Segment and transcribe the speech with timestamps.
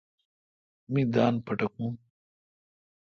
[0.91, 1.91] می دان پٹھکون۔